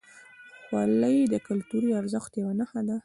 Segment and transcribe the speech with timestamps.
[0.63, 2.95] خولۍ د کلتوري ارزښت یوه نښه ده.